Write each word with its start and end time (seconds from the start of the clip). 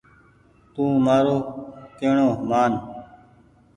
تو 0.73 0.83
مآرو 1.05 1.37
ڪيهڻو 1.97 2.29
مان۔ 2.49 2.71